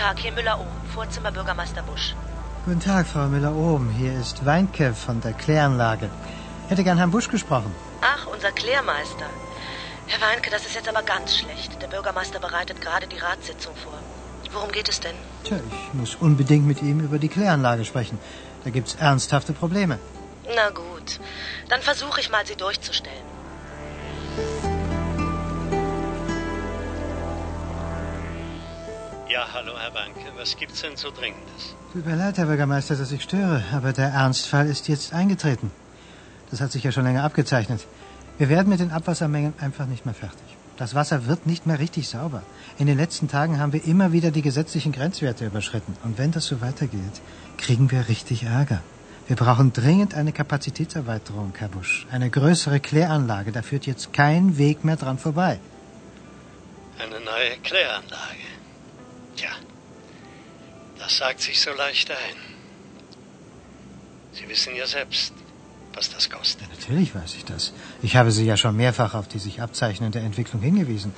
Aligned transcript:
Tag, 0.00 0.18
hier 0.18 0.32
Müller-Ohm, 0.32 0.76
Vorzimmer 0.94 1.30
Bürgermeister 1.30 1.82
Busch. 1.82 2.14
Guten 2.64 2.80
Tag, 2.80 3.06
Frau 3.06 3.26
Müller-Ohm. 3.26 3.90
Hier 3.90 4.18
ist 4.18 4.46
Weinke 4.46 4.94
von 4.94 5.20
der 5.20 5.34
Kläranlage. 5.34 6.08
Hätte 6.70 6.84
gern 6.84 6.96
Herrn 6.96 7.10
Busch 7.10 7.28
gesprochen. 7.28 7.74
Ach, 8.00 8.26
unser 8.34 8.50
Klärmeister. 8.50 9.28
Herr 10.06 10.20
Weinke, 10.26 10.48
das 10.50 10.64
ist 10.64 10.74
jetzt 10.74 10.88
aber 10.88 11.02
ganz 11.02 11.36
schlecht. 11.36 11.82
Der 11.82 11.88
Bürgermeister 11.88 12.40
bereitet 12.40 12.80
gerade 12.80 13.06
die 13.08 13.18
Ratssitzung 13.18 13.74
vor. 13.76 13.98
Worum 14.54 14.72
geht 14.72 14.88
es 14.88 15.00
denn? 15.00 15.18
Tja, 15.44 15.58
ich 15.70 15.92
muss 15.92 16.14
unbedingt 16.14 16.66
mit 16.66 16.80
ihm 16.80 17.00
über 17.00 17.18
die 17.18 17.28
Kläranlage 17.28 17.84
sprechen. 17.84 18.18
Da 18.64 18.70
gibt's 18.70 18.94
ernsthafte 18.94 19.52
Probleme. 19.52 19.98
Na 20.56 20.70
gut, 20.70 21.20
dann 21.68 21.82
versuche 21.82 22.22
ich 22.22 22.30
mal, 22.30 22.46
sie 22.46 22.56
durchzustellen. 22.56 23.39
Ja, 29.30 29.46
hallo, 29.54 29.78
Herr 29.78 29.92
Banke. 29.92 30.32
Was 30.36 30.56
gibt's 30.56 30.80
denn 30.80 30.96
so 30.96 31.12
Dringendes? 31.12 31.76
Tut 31.92 32.04
mir 32.04 32.16
leid, 32.16 32.36
Herr 32.36 32.46
Bürgermeister, 32.46 32.96
dass 32.96 33.12
ich 33.12 33.22
störe, 33.22 33.62
aber 33.72 33.92
der 33.92 34.08
Ernstfall 34.08 34.66
ist 34.66 34.88
jetzt 34.88 35.12
eingetreten. 35.12 35.70
Das 36.50 36.60
hat 36.60 36.72
sich 36.72 36.82
ja 36.82 36.90
schon 36.90 37.04
länger 37.04 37.22
abgezeichnet. 37.22 37.86
Wir 38.38 38.48
werden 38.48 38.68
mit 38.68 38.80
den 38.80 38.90
Abwassermengen 38.90 39.54
einfach 39.60 39.86
nicht 39.86 40.04
mehr 40.04 40.16
fertig. 40.16 40.56
Das 40.78 40.96
Wasser 40.96 41.28
wird 41.28 41.46
nicht 41.46 41.64
mehr 41.64 41.78
richtig 41.78 42.08
sauber. 42.08 42.42
In 42.76 42.88
den 42.88 42.98
letzten 42.98 43.28
Tagen 43.28 43.60
haben 43.60 43.72
wir 43.72 43.84
immer 43.84 44.10
wieder 44.10 44.32
die 44.32 44.42
gesetzlichen 44.42 44.90
Grenzwerte 44.90 45.46
überschritten. 45.46 45.96
Und 46.02 46.18
wenn 46.18 46.32
das 46.32 46.46
so 46.46 46.60
weitergeht, 46.60 47.20
kriegen 47.56 47.92
wir 47.92 48.08
richtig 48.08 48.42
Ärger. 48.42 48.82
Wir 49.28 49.36
brauchen 49.36 49.72
dringend 49.72 50.14
eine 50.14 50.32
Kapazitätserweiterung, 50.32 51.52
Herr 51.56 51.68
Busch. 51.68 52.04
Eine 52.10 52.30
größere 52.30 52.80
Kläranlage. 52.80 53.52
Da 53.52 53.62
führt 53.62 53.86
jetzt 53.86 54.12
kein 54.12 54.58
Weg 54.58 54.82
mehr 54.84 54.96
dran 54.96 55.18
vorbei. 55.18 55.60
Eine 56.98 57.20
neue 57.20 57.58
Kläranlage. 57.62 58.49
Das 61.10 61.16
sagt 61.16 61.40
sich 61.40 61.60
so 61.60 61.72
leicht 61.72 62.08
ein. 62.08 62.36
Sie 64.32 64.48
wissen 64.48 64.76
ja 64.76 64.86
selbst, 64.86 65.32
was 65.92 66.08
das 66.08 66.30
kostet. 66.30 66.68
Natürlich 66.70 67.12
weiß 67.12 67.34
ich 67.34 67.44
das. 67.44 67.72
Ich 68.00 68.14
habe 68.14 68.30
Sie 68.30 68.44
ja 68.44 68.56
schon 68.56 68.76
mehrfach 68.76 69.14
auf 69.14 69.26
die 69.26 69.40
sich 69.40 69.60
abzeichnende 69.60 70.20
Entwicklung 70.20 70.62
hingewiesen. 70.62 71.12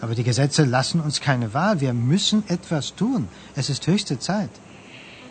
Aber 0.00 0.16
die 0.16 0.24
Gesetze 0.24 0.64
lassen 0.64 1.00
uns 1.00 1.20
keine 1.20 1.54
Wahl. 1.54 1.80
Wir 1.80 1.92
müssen 1.92 2.42
etwas 2.48 2.96
tun. 2.96 3.28
Es 3.54 3.70
ist 3.70 3.86
höchste 3.86 4.18
Zeit. 4.18 4.50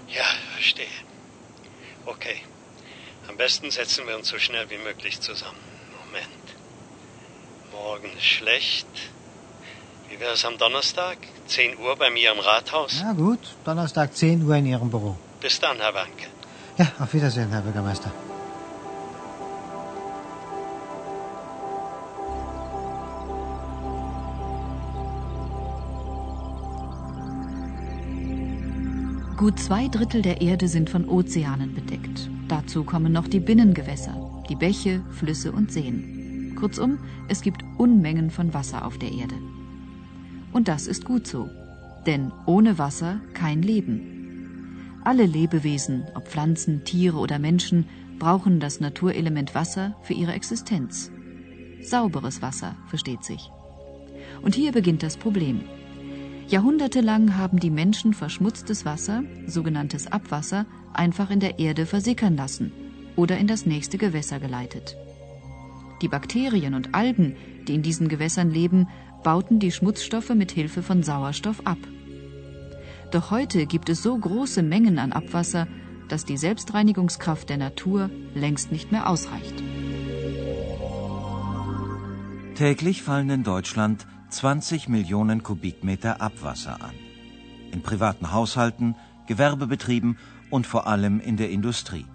Ja, 0.08 0.24
verstehe. 0.54 0.96
Okay. 2.06 2.38
Am 3.28 3.36
besten 3.36 3.70
setzen 3.70 4.08
wir 4.08 4.16
uns 4.16 4.30
so 4.30 4.40
schnell 4.40 4.70
wie 4.70 4.78
möglich 4.78 5.20
zusammen. 5.20 5.60
Moment. 6.06 6.46
Morgen 7.74 8.10
ist 8.16 8.24
schlecht. 8.24 8.88
Wie 10.16 10.22
wäre 10.22 10.32
es 10.32 10.46
am 10.46 10.58
Donnerstag? 10.58 11.18
10 11.48 11.78
Uhr 11.78 11.94
bei 11.98 12.10
mir 12.10 12.32
im 12.32 12.40
Rathaus? 12.40 13.02
Na 13.04 13.12
gut, 13.12 13.40
Donnerstag 13.66 14.16
10 14.16 14.44
Uhr 14.44 14.56
in 14.56 14.66
Ihrem 14.66 14.90
Büro. 14.90 15.18
Bis 15.42 15.60
dann, 15.60 15.76
Herr 15.78 15.94
Wanke. 15.94 16.28
Ja, 16.78 16.88
auf 17.00 17.14
Wiedersehen, 17.14 17.50
Herr 17.50 17.60
Bürgermeister. 17.60 18.14
Gut 29.36 29.60
zwei 29.60 29.90
Drittel 29.90 30.22
der 30.22 30.40
Erde 30.40 30.70
sind 30.70 30.90
von 30.90 31.10
Ozeanen 31.10 31.76
bedeckt. 31.76 32.30
Dazu 32.48 32.86
kommen 32.86 33.12
noch 33.12 33.28
die 33.28 33.42
Binnengewässer, 33.42 34.16
die 34.48 34.56
Bäche, 34.56 35.04
Flüsse 35.12 35.52
und 35.52 35.74
Seen. 35.74 36.56
Kurzum, 36.58 37.00
es 37.28 37.42
gibt 37.42 37.66
Unmengen 37.78 38.32
von 38.32 38.54
Wasser 38.54 38.86
auf 38.86 38.98
der 38.98 39.12
Erde. 39.12 39.36
Und 40.56 40.70
das 40.70 40.88
ist 40.88 41.04
gut 41.04 41.28
so, 41.28 41.50
denn 42.06 42.32
ohne 42.46 42.78
Wasser 42.78 43.20
kein 43.34 43.62
Leben. 43.62 45.02
Alle 45.04 45.26
Lebewesen, 45.26 46.06
ob 46.16 46.30
Pflanzen, 46.30 46.86
Tiere 46.86 47.18
oder 47.18 47.40
Menschen, 47.40 47.90
brauchen 48.20 48.62
das 48.62 48.80
Naturelement 48.80 49.54
Wasser 49.54 49.98
für 50.04 50.14
ihre 50.14 50.32
Existenz. 50.32 51.12
Sauberes 51.82 52.42
Wasser, 52.42 52.78
versteht 52.88 53.26
sich. 53.26 53.50
Und 54.44 54.56
hier 54.56 54.72
beginnt 54.72 55.04
das 55.04 55.18
Problem. 55.18 55.60
Jahrhundertelang 56.48 57.36
haben 57.36 57.60
die 57.60 57.70
Menschen 57.70 58.14
verschmutztes 58.14 58.86
Wasser, 58.86 59.24
sogenanntes 59.48 60.08
Abwasser, 60.08 60.66
einfach 60.94 61.32
in 61.32 61.42
der 61.42 61.60
Erde 61.60 61.86
versickern 61.86 62.38
lassen 62.38 62.72
oder 63.18 63.38
in 63.38 63.48
das 63.48 63.66
nächste 63.66 63.98
Gewässer 63.98 64.40
geleitet. 64.40 64.96
Die 66.02 66.08
Bakterien 66.08 66.76
und 66.76 66.96
Algen, 66.96 67.36
die 67.68 67.76
in 67.76 67.82
diesen 67.82 68.08
Gewässern 68.08 68.52
leben, 68.52 68.88
bauten 69.26 69.58
die 69.58 69.72
Schmutzstoffe 69.72 70.36
mit 70.36 70.52
Hilfe 70.52 70.84
von 70.84 71.02
Sauerstoff 71.02 71.66
ab. 71.66 71.80
Doch 73.10 73.32
heute 73.32 73.66
gibt 73.66 73.90
es 73.90 74.04
so 74.04 74.16
große 74.16 74.62
Mengen 74.62 75.00
an 75.00 75.14
Abwasser, 75.14 75.68
dass 76.10 76.26
die 76.26 76.38
Selbstreinigungskraft 76.38 77.50
der 77.50 77.58
Natur 77.58 78.12
längst 78.36 78.72
nicht 78.72 78.92
mehr 78.92 79.10
ausreicht. 79.10 79.56
Täglich 82.54 83.02
fallen 83.02 83.32
in 83.32 83.44
Deutschland 83.44 84.06
20 84.30 84.90
Millionen 84.90 85.42
Kubikmeter 85.42 86.22
Abwasser 86.22 86.84
an. 86.84 86.94
In 87.72 87.82
privaten 87.82 88.32
Haushalten, 88.32 88.96
Gewerbebetrieben 89.26 90.20
und 90.52 90.68
vor 90.68 90.86
allem 90.86 91.20
in 91.20 91.36
der 91.36 91.50
Industrie. 91.50 92.06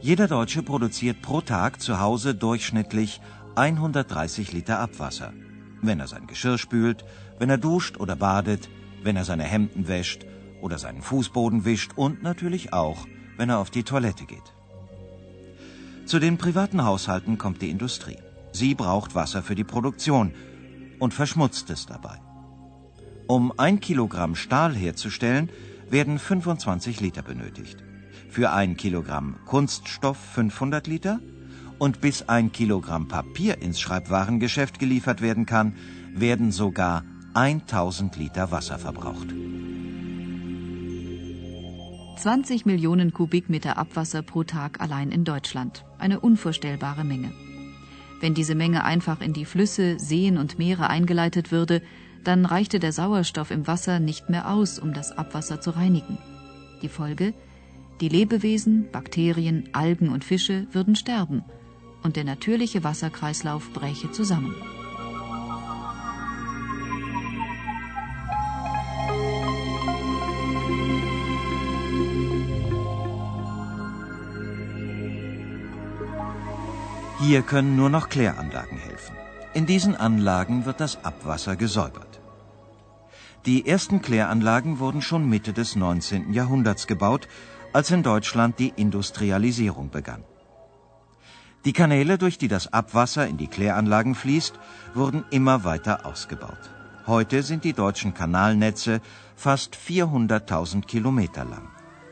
Jeder 0.00 0.26
Deutsche 0.26 0.62
produziert 0.62 1.20
pro 1.20 1.42
Tag 1.42 1.82
zu 1.82 2.00
Hause 2.00 2.34
durchschnittlich 2.34 3.20
130 3.56 4.54
Liter 4.54 4.78
Abwasser. 4.78 5.34
Wenn 5.82 6.00
er 6.00 6.06
sein 6.06 6.26
Geschirr 6.26 6.58
spült, 6.58 7.04
wenn 7.38 7.50
er 7.50 7.58
duscht 7.58 7.98
oder 7.98 8.16
badet, 8.16 8.68
wenn 9.02 9.16
er 9.16 9.24
seine 9.24 9.44
Hemden 9.44 9.88
wäscht 9.88 10.26
oder 10.60 10.78
seinen 10.78 11.02
Fußboden 11.02 11.64
wischt 11.64 11.92
und 11.96 12.22
natürlich 12.22 12.72
auch, 12.72 13.06
wenn 13.36 13.48
er 13.48 13.58
auf 13.58 13.70
die 13.70 13.84
Toilette 13.84 14.24
geht. 14.26 14.54
Zu 16.04 16.18
den 16.18 16.38
privaten 16.38 16.84
Haushalten 16.84 17.38
kommt 17.38 17.62
die 17.62 17.70
Industrie. 17.70 18.18
Sie 18.52 18.74
braucht 18.74 19.14
Wasser 19.14 19.42
für 19.42 19.54
die 19.54 19.64
Produktion 19.64 20.34
und 20.98 21.14
verschmutzt 21.14 21.70
es 21.70 21.86
dabei. 21.86 22.18
Um 23.26 23.52
ein 23.58 23.80
Kilogramm 23.80 24.34
Stahl 24.34 24.74
herzustellen, 24.74 25.50
werden 25.88 26.18
25 26.18 27.00
Liter 27.00 27.22
benötigt. 27.22 27.82
Für 28.28 28.50
ein 28.52 28.76
Kilogramm 28.76 29.36
Kunststoff 29.46 30.18
500 30.34 30.86
Liter 30.86 31.20
und 31.80 32.02
bis 32.02 32.28
ein 32.28 32.52
Kilogramm 32.52 33.08
Papier 33.08 33.62
ins 33.62 33.80
Schreibwarengeschäft 33.80 34.78
geliefert 34.78 35.22
werden 35.22 35.46
kann, 35.46 35.74
werden 36.14 36.52
sogar 36.52 37.04
1000 37.32 38.16
Liter 38.16 38.50
Wasser 38.52 38.78
verbraucht. 38.78 39.28
20 42.18 42.66
Millionen 42.66 43.14
Kubikmeter 43.14 43.78
Abwasser 43.78 44.20
pro 44.20 44.44
Tag 44.44 44.82
allein 44.82 45.10
in 45.10 45.24
Deutschland. 45.24 45.86
Eine 45.98 46.20
unvorstellbare 46.20 47.02
Menge. 47.02 47.32
Wenn 48.20 48.34
diese 48.34 48.54
Menge 48.54 48.84
einfach 48.84 49.22
in 49.22 49.32
die 49.32 49.46
Flüsse, 49.46 49.98
Seen 49.98 50.36
und 50.36 50.58
Meere 50.58 50.90
eingeleitet 50.90 51.50
würde, 51.50 51.80
dann 52.22 52.44
reichte 52.44 52.78
der 52.78 52.92
Sauerstoff 52.92 53.50
im 53.50 53.66
Wasser 53.66 54.00
nicht 54.00 54.28
mehr 54.28 54.50
aus, 54.50 54.78
um 54.78 54.92
das 54.92 55.16
Abwasser 55.16 55.62
zu 55.62 55.70
reinigen. 55.70 56.18
Die 56.82 56.90
Folge? 56.90 57.32
Die 58.02 58.10
Lebewesen, 58.10 58.90
Bakterien, 58.92 59.70
Algen 59.72 60.10
und 60.10 60.24
Fische 60.24 60.66
würden 60.72 60.96
sterben 60.96 61.42
und 62.02 62.16
der 62.16 62.24
natürliche 62.24 62.84
Wasserkreislauf 62.84 63.72
bräche 63.72 64.10
zusammen. 64.10 64.54
Hier 77.20 77.42
können 77.42 77.76
nur 77.76 77.90
noch 77.90 78.08
Kläranlagen 78.08 78.78
helfen. 78.78 79.14
In 79.52 79.66
diesen 79.66 79.94
Anlagen 79.94 80.64
wird 80.64 80.80
das 80.80 81.04
Abwasser 81.04 81.54
gesäubert. 81.54 82.20
Die 83.46 83.66
ersten 83.66 84.00
Kläranlagen 84.00 84.78
wurden 84.78 85.02
schon 85.02 85.28
Mitte 85.28 85.52
des 85.52 85.76
19. 85.76 86.32
Jahrhunderts 86.32 86.86
gebaut, 86.86 87.28
als 87.72 87.90
in 87.90 88.02
Deutschland 88.02 88.58
die 88.58 88.72
Industrialisierung 88.74 89.90
begann. 89.90 90.24
Die 91.66 91.74
Kanäle, 91.74 92.16
durch 92.16 92.38
die 92.38 92.48
das 92.48 92.72
Abwasser 92.72 93.26
in 93.26 93.36
die 93.36 93.46
Kläranlagen 93.46 94.14
fließt, 94.14 94.58
wurden 94.94 95.24
immer 95.30 95.62
weiter 95.62 96.06
ausgebaut. 96.06 96.70
Heute 97.06 97.42
sind 97.42 97.64
die 97.64 97.74
deutschen 97.74 98.14
Kanalnetze 98.14 99.02
fast 99.36 99.76
400.000 99.76 100.86
Kilometer 100.86 101.44
lang. 101.44 101.68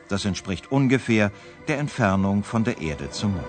Das 0.07 0.25
entspricht 0.25 0.71
ungefähr 0.71 1.31
der 1.67 1.79
Entfernung 1.79 2.43
von 2.43 2.63
der 2.63 2.79
Erde 2.79 3.09
zum 3.09 3.33
Mond. 3.33 3.45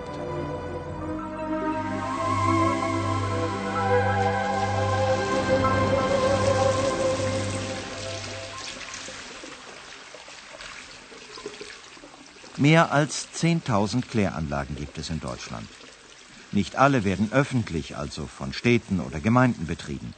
Mehr 12.57 12.91
als 12.91 13.27
10.000 13.35 14.07
Kläranlagen 14.07 14.75
gibt 14.75 14.97
es 14.97 15.09
in 15.09 15.19
Deutschland. 15.19 15.67
Nicht 16.51 16.75
alle 16.75 17.03
werden 17.05 17.31
öffentlich, 17.31 17.95
also 17.97 18.27
von 18.27 18.53
Städten 18.53 18.99
oder 18.99 19.19
Gemeinden 19.19 19.67
betrieben. 19.67 20.13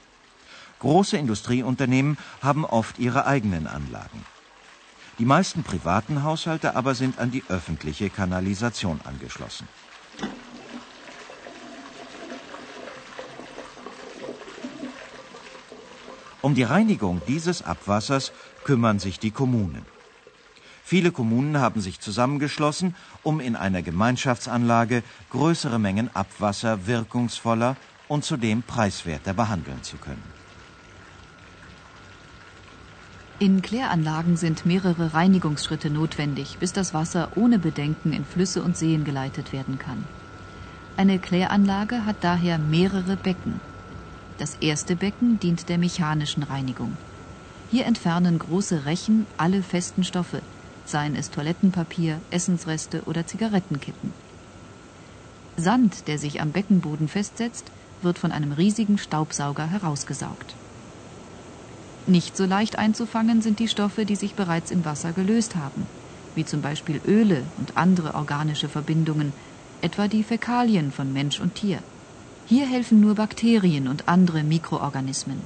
Große 0.79 1.15
Industrieunternehmen 1.15 2.17
haben 2.41 2.65
oft 2.65 2.97
ihre 2.99 3.25
eigenen 3.25 3.67
Anlagen. 3.67 4.25
Die 5.19 5.25
meisten 5.25 5.63
privaten 5.63 6.23
Haushalte 6.23 6.75
aber 6.75 6.95
sind 6.95 7.19
an 7.19 7.29
die 7.29 7.43
öffentliche 7.47 8.09
Kanalisation 8.09 8.99
angeschlossen. 9.03 9.67
Um 16.41 16.55
die 16.55 16.63
Reinigung 16.63 17.21
dieses 17.27 17.61
Abwassers 17.61 18.33
kümmern 18.65 18.99
sich 18.99 19.19
die 19.19 19.31
Kommunen. 19.31 19.85
Viele 20.85 21.11
Kommunen 21.11 21.59
haben 21.59 21.79
sich 21.79 22.01
zusammengeschlossen, 22.01 22.93
um 23.23 23.39
in 23.39 23.55
einer 23.55 23.81
Gemeinschaftsanlage 23.81 25.01
größere 25.29 25.79
Mengen 25.79 26.13
Abwasser 26.13 26.85
wirkungsvoller 26.87 27.77
und 28.09 28.25
zudem 28.25 28.63
preiswerter 28.63 29.33
behandeln 29.33 29.81
zu 29.81 29.95
können. 29.97 30.23
In 33.39 33.61
Kläranlagen 33.61 34.37
sind 34.37 34.65
mehrere 34.65 35.13
Reinigungsschritte 35.13 35.89
notwendig, 35.89 36.57
bis 36.59 36.73
das 36.73 36.93
Wasser 36.93 37.29
ohne 37.35 37.59
Bedenken 37.59 38.13
in 38.13 38.23
Flüsse 38.25 38.61
und 38.61 38.77
Seen 38.77 39.03
geleitet 39.05 39.51
werden 39.53 39.79
kann. 39.79 40.03
Eine 40.95 41.17
Kläranlage 41.17 42.05
hat 42.05 42.17
daher 42.21 42.57
mehrere 42.59 43.17
Becken. 43.17 43.59
Das 44.37 44.55
erste 44.61 44.95
Becken 44.95 45.39
dient 45.39 45.67
der 45.69 45.77
mechanischen 45.77 46.43
Reinigung. 46.43 46.95
Hier 47.71 47.85
entfernen 47.85 48.37
große 48.37 48.85
Rechen 48.85 49.25
alle 49.37 49.63
festen 49.63 50.03
Stoffe, 50.03 50.41
seien 50.85 51.15
es 51.15 51.29
Toilettenpapier, 51.29 52.19
Essensreste 52.31 53.03
oder 53.03 53.25
Zigarettenkippen. 53.25 54.13
Sand, 55.57 56.07
der 56.07 56.17
sich 56.17 56.41
am 56.41 56.51
Beckenboden 56.51 57.07
festsetzt, 57.07 57.65
wird 58.01 58.19
von 58.19 58.31
einem 58.31 58.51
riesigen 58.51 58.97
Staubsauger 58.97 59.67
herausgesaugt. 59.67 60.55
Nicht 62.05 62.35
so 62.35 62.45
leicht 62.45 62.77
einzufangen 62.77 63.41
sind 63.41 63.59
die 63.59 63.67
Stoffe, 63.67 64.05
die 64.05 64.15
sich 64.15 64.33
bereits 64.33 64.71
im 64.71 64.83
Wasser 64.83 65.13
gelöst 65.13 65.55
haben, 65.55 65.87
wie 66.35 66.43
zum 66.43 66.61
Beispiel 66.61 66.99
Öle 67.07 67.43
und 67.57 67.77
andere 67.77 68.15
organische 68.15 68.67
Verbindungen, 68.67 69.31
etwa 69.81 70.07
die 70.07 70.23
Fäkalien 70.23 70.91
von 70.91 71.13
Mensch 71.13 71.39
und 71.39 71.55
Tier. 71.55 71.79
Hier 72.45 72.65
helfen 72.65 72.99
nur 72.99 73.15
Bakterien 73.15 73.87
und 73.87 74.09
andere 74.09 74.43
Mikroorganismen. 74.43 75.39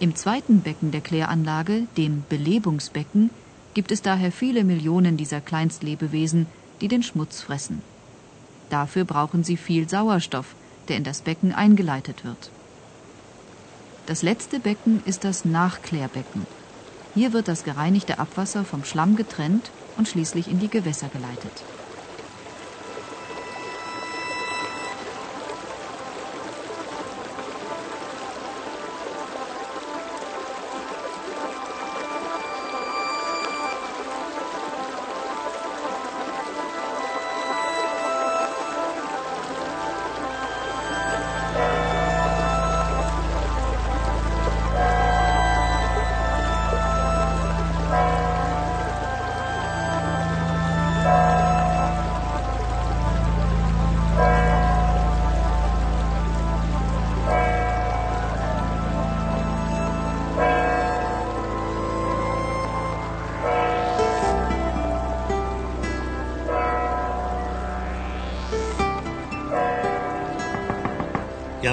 Im 0.00 0.16
zweiten 0.16 0.60
Becken 0.60 0.90
der 0.90 1.00
Kläranlage, 1.00 1.86
dem 1.96 2.24
Belebungsbecken, 2.28 3.30
gibt 3.76 3.92
es 3.92 4.00
daher 4.00 4.32
viele 4.32 4.64
Millionen 4.64 5.18
dieser 5.18 5.42
Kleinstlebewesen, 5.42 6.46
die 6.80 6.88
den 6.88 7.02
Schmutz 7.02 7.42
fressen. 7.42 7.82
Dafür 8.70 9.04
brauchen 9.04 9.44
sie 9.44 9.58
viel 9.58 9.86
Sauerstoff, 9.86 10.46
der 10.88 10.96
in 10.96 11.04
das 11.04 11.20
Becken 11.20 11.52
eingeleitet 11.52 12.24
wird. 12.24 12.50
Das 14.06 14.22
letzte 14.22 14.60
Becken 14.60 15.02
ist 15.04 15.24
das 15.24 15.44
Nachklärbecken. 15.44 16.46
Hier 17.14 17.34
wird 17.34 17.48
das 17.48 17.64
gereinigte 17.64 18.18
Abwasser 18.18 18.64
vom 18.64 18.82
Schlamm 18.82 19.14
getrennt 19.14 19.70
und 19.98 20.08
schließlich 20.08 20.48
in 20.48 20.58
die 20.58 20.70
Gewässer 20.70 21.08
geleitet. 21.08 21.75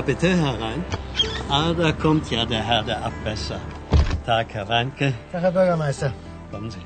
Bitte 0.06 0.36
herein. 0.36 0.84
Ah, 1.50 1.74
da 1.74 1.92
kommt 1.92 2.30
ja 2.32 2.46
der 2.46 2.64
Herr 2.64 2.84
der 2.84 3.06
Abwässer. 3.06 3.60
Tag, 4.26 4.54
Herr 4.54 4.68
Weinke. 4.68 5.14
Tag, 5.32 5.42
Herr 5.42 5.52
Bürgermeister. 5.52 6.14
Kommen 6.52 6.72
Sie. 6.72 6.80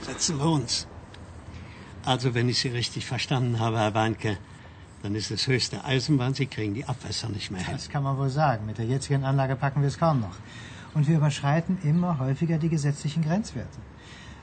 Setzen 0.00 0.38
wir 0.38 0.46
uns. 0.46 0.86
Also, 2.04 2.34
wenn 2.34 2.48
ich 2.48 2.58
Sie 2.58 2.68
richtig 2.68 3.06
verstanden 3.06 3.60
habe, 3.60 3.78
Herr 3.78 3.94
Weinke, 3.94 4.38
dann 5.02 5.14
ist 5.14 5.30
es 5.30 5.46
höchste 5.46 5.84
Eisenbahn, 5.84 6.34
Sie 6.34 6.46
kriegen 6.46 6.74
die 6.74 6.84
Abwässer 6.84 7.28
nicht 7.28 7.50
mehr 7.50 7.62
hin. 7.62 7.74
Das 7.74 7.88
kann 7.88 8.02
man 8.02 8.16
wohl 8.16 8.30
sagen. 8.30 8.66
Mit 8.66 8.78
der 8.78 8.86
jetzigen 8.86 9.24
Anlage 9.24 9.56
packen 9.56 9.80
wir 9.80 9.88
es 9.88 9.98
kaum 9.98 10.20
noch. 10.20 10.36
Und 10.94 11.08
wir 11.08 11.16
überschreiten 11.16 11.78
immer 11.82 12.18
häufiger 12.18 12.58
die 12.58 12.68
gesetzlichen 12.68 13.22
Grenzwerte. 13.22 13.78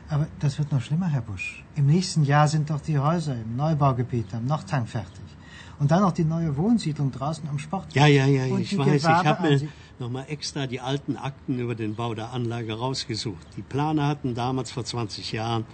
Aber 0.10 0.28
das 0.40 0.58
wird 0.58 0.72
noch 0.72 0.82
schlimmer, 0.82 1.08
Herr 1.08 1.22
Busch. 1.22 1.64
Im 1.76 1.86
nächsten 1.86 2.24
Jahr 2.24 2.48
sind 2.48 2.70
doch 2.70 2.82
die 2.82 2.98
Häuser 2.98 3.34
im 3.34 3.56
Neubaugebiet 3.56 4.34
am 4.34 4.46
Nordhang 4.46 4.88
fertig. 4.88 5.29
Und 5.80 5.92
dann 5.92 6.02
noch 6.02 6.12
die 6.12 6.26
neue 6.26 6.56
Wohnsiedlung 6.58 7.12
draußen 7.12 7.48
am 7.50 7.58
Sport. 7.58 7.94
Ja, 7.94 8.06
ja, 8.06 8.26
ja, 8.26 8.46
ich 8.58 8.78
weiß. 8.78 9.02
Ich 9.02 9.08
habe 9.08 9.48
mir 9.48 9.62
nochmal 9.98 10.26
extra 10.28 10.68
die 10.68 10.82
alten 10.82 11.16
Akten 11.16 11.58
über 11.60 11.74
den 11.74 11.96
Bau 11.96 12.14
der 12.14 12.34
Anlage 12.34 12.74
rausgesucht. 12.78 13.48
Die 13.56 13.62
Planer 13.62 14.08
hatten 14.08 14.36
damals 14.36 14.72
vor 14.72 14.84
20 14.84 15.32
Jahren 15.32 15.66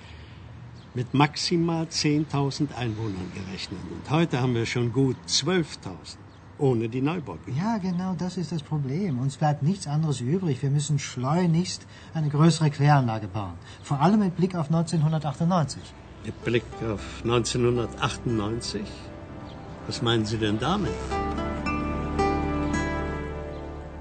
mit 0.94 1.14
maximal 1.14 1.86
10.000 1.86 2.76
Einwohnern 2.76 3.32
gerechnet. 3.34 3.80
Und 3.92 4.10
heute 4.10 4.42
haben 4.42 4.54
wir 4.54 4.66
schon 4.66 4.94
gut 4.94 5.18
12.000, 5.28 6.18
ohne 6.60 6.88
die 6.88 7.02
Neubaugebiete. 7.02 7.58
Ja, 7.58 7.78
genau 7.80 8.16
das 8.18 8.38
ist 8.38 8.52
das 8.52 8.62
Problem. 8.62 9.20
Uns 9.20 9.38
bleibt 9.38 9.64
nichts 9.64 9.88
anderes 9.88 10.22
übrig. 10.22 10.62
Wir 10.62 10.70
müssen 10.70 11.00
schleunigst 11.00 11.86
eine 12.14 12.30
größere 12.30 12.70
Kläranlage 12.70 13.28
bauen. 13.28 13.54
Vor 13.82 14.00
allem 14.00 14.20
mit 14.20 14.38
Blick 14.38 14.56
auf 14.56 14.68
1998. 14.68 15.82
Mit 16.26 16.46
Blick 16.46 16.64
auf 16.88 17.02
1998? 17.24 18.82
Was 19.88 20.02
meinen 20.02 20.26
Sie 20.26 20.38
denn 20.38 20.60
damit? 20.60 20.92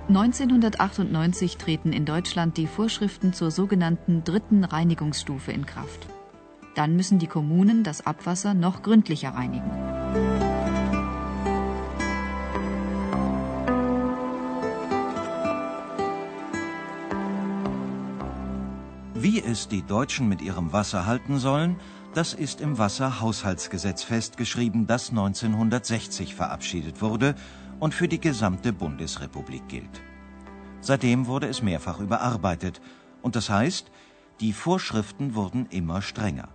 1998 0.08 1.56
treten 1.56 1.92
in 1.92 2.04
Deutschland 2.04 2.56
die 2.56 2.66
Vorschriften 2.66 3.32
zur 3.32 3.50
sogenannten 3.50 4.22
dritten 4.22 4.64
Reinigungsstufe 4.64 5.50
in 5.52 5.66
Kraft. 5.66 6.06
Dann 6.74 6.94
müssen 6.96 7.18
die 7.18 7.26
Kommunen 7.26 7.84
das 7.84 8.06
Abwasser 8.06 8.54
noch 8.54 8.82
gründlicher 8.82 9.30
reinigen. 9.30 9.70
Wie 19.14 19.42
es 19.42 19.68
die 19.68 19.82
Deutschen 19.82 20.28
mit 20.28 20.42
ihrem 20.42 20.72
Wasser 20.72 21.06
halten 21.06 21.38
sollen, 21.38 21.76
das 22.14 22.32
ist 22.32 22.60
im 22.60 22.78
Wasserhaushaltsgesetz 22.78 24.04
festgeschrieben, 24.04 24.86
das 24.86 25.10
1960 25.10 26.34
verabschiedet 26.36 27.02
wurde 27.02 27.34
und 27.80 27.92
für 27.92 28.06
die 28.06 28.20
gesamte 28.20 28.72
Bundesrepublik 28.72 29.66
gilt. 29.68 30.00
Seitdem 30.80 31.26
wurde 31.26 31.48
es 31.48 31.60
mehrfach 31.60 31.98
überarbeitet 31.98 32.80
und 33.22 33.34
das 33.34 33.50
heißt, 33.50 33.90
die 34.40 34.52
Vorschriften 34.52 35.34
wurden 35.34 35.66
immer 35.70 36.02
strenger. 36.02 36.48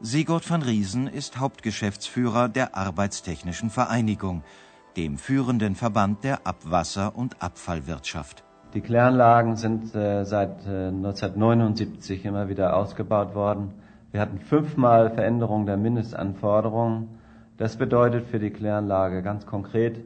Sigurd 0.00 0.48
van 0.48 0.62
Riesen 0.62 1.06
ist 1.06 1.38
Hauptgeschäftsführer 1.38 2.50
der 2.50 2.76
Arbeitstechnischen 2.76 3.70
Vereinigung, 3.70 4.42
dem 4.98 5.16
führenden 5.16 5.74
Verband 5.74 6.22
der 6.22 6.46
Abwasser- 6.46 7.16
und 7.16 7.40
Abfallwirtschaft. 7.40 8.44
Die 8.74 8.82
Kläranlagen 8.82 9.56
sind 9.56 9.94
äh, 9.94 10.24
seit 10.24 10.66
äh, 10.66 10.88
1979 10.88 12.24
immer 12.24 12.48
wieder 12.48 12.76
ausgebaut 12.76 13.34
worden. 13.34 13.72
Wir 14.14 14.20
hatten 14.20 14.38
fünfmal 14.38 15.10
Veränderung 15.10 15.66
der 15.66 15.76
Mindestanforderungen. 15.76 17.18
Das 17.56 17.76
bedeutet 17.76 18.26
für 18.26 18.38
die 18.38 18.50
Kläranlage 18.50 19.24
ganz 19.24 19.44
konkret, 19.44 20.04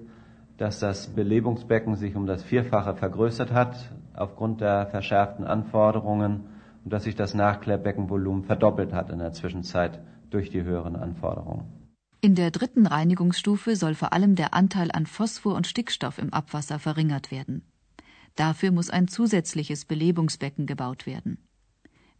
dass 0.56 0.78
das 0.78 1.08
Belebungsbecken 1.08 1.94
sich 1.94 2.16
um 2.16 2.26
das 2.26 2.42
Vierfache 2.42 2.94
vergrößert 2.94 3.52
hat 3.52 3.92
aufgrund 4.14 4.62
der 4.62 4.86
verschärften 4.86 5.44
Anforderungen 5.44 6.46
und 6.84 6.90
dass 6.90 7.04
sich 7.04 7.16
das 7.16 7.34
Nachklärbeckenvolumen 7.34 8.44
verdoppelt 8.44 8.94
hat 8.94 9.10
in 9.10 9.18
der 9.18 9.32
Zwischenzeit 9.32 10.00
durch 10.30 10.48
die 10.48 10.62
höheren 10.62 10.96
Anforderungen. 10.96 11.66
In 12.22 12.34
der 12.34 12.50
dritten 12.50 12.86
Reinigungsstufe 12.86 13.76
soll 13.76 13.94
vor 13.94 14.14
allem 14.14 14.36
der 14.36 14.54
Anteil 14.54 14.90
an 14.90 15.04
Phosphor 15.04 15.54
und 15.54 15.66
Stickstoff 15.66 16.16
im 16.16 16.32
Abwasser 16.32 16.78
verringert 16.78 17.30
werden. 17.30 17.70
Dafür 18.36 18.70
muss 18.70 18.88
ein 18.88 19.06
zusätzliches 19.06 19.84
Belebungsbecken 19.84 20.64
gebaut 20.64 21.04
werden. 21.04 21.36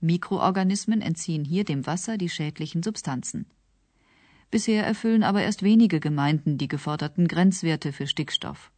Mikroorganismen 0.00 1.00
entziehen 1.00 1.45
hier 1.45 1.64
dem 1.64 1.87
Wasser 1.87 2.19
die 2.19 2.28
schädlichen 2.28 2.83
Substanzen. 2.83 3.47
Bisher 4.50 4.87
erfüllen 4.87 5.23
aber 5.23 5.43
erst 5.43 5.62
wenige 5.62 6.00
Gemeinden 6.00 6.57
die 6.57 6.69
geforderten 6.69 7.28
Grenzwerte 7.28 7.93
für 7.93 8.07
Stickstoff. 8.07 8.71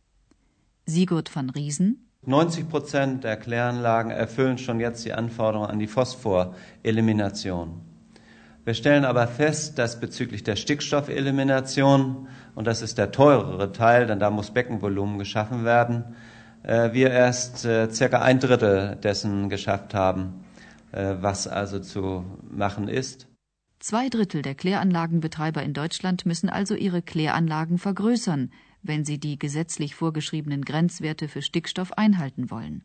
Sigurd 0.86 1.34
van 1.34 1.50
Riesen. 1.50 2.08
90 2.26 2.68
Prozent 2.68 3.24
der 3.24 3.36
Kläranlagen 3.36 4.10
erfüllen 4.10 4.58
schon 4.58 4.80
jetzt 4.80 5.04
die 5.04 5.12
Anforderungen 5.12 5.70
an 5.70 5.78
die 5.78 5.86
Phosphorelimination. 5.86 7.80
Wir 8.64 8.74
stellen 8.74 9.06
aber 9.06 9.26
fest, 9.26 9.78
dass 9.78 10.00
bezüglich 10.00 10.44
der 10.44 10.56
Stickstoffelimination, 10.56 12.28
und 12.54 12.66
das 12.66 12.82
ist 12.82 12.98
der 12.98 13.10
teurere 13.10 13.72
Teil, 13.72 14.06
denn 14.06 14.20
da 14.20 14.30
muss 14.30 14.50
Beckenvolumen 14.50 15.18
geschaffen 15.18 15.64
werden, 15.64 16.16
äh, 16.62 16.92
wir 16.92 17.10
erst 17.10 17.64
äh, 17.64 17.90
circa 17.90 18.20
ein 18.20 18.38
Drittel 18.38 18.96
dessen 19.02 19.48
geschafft 19.48 19.94
haben, 19.94 20.44
was 20.92 21.46
also 21.46 21.80
zu 21.80 22.24
machen 22.50 22.88
ist. 22.88 23.28
Zwei 23.78 24.08
Drittel 24.10 24.42
der 24.42 24.54
Kläranlagenbetreiber 24.54 25.62
in 25.62 25.72
Deutschland 25.72 26.26
müssen 26.26 26.50
also 26.50 26.74
ihre 26.74 27.00
Kläranlagen 27.00 27.78
vergrößern, 27.78 28.52
wenn 28.82 29.04
sie 29.04 29.18
die 29.18 29.38
gesetzlich 29.38 29.94
vorgeschriebenen 29.94 30.64
Grenzwerte 30.64 31.28
für 31.28 31.42
Stickstoff 31.42 31.92
einhalten 31.92 32.50
wollen. 32.50 32.84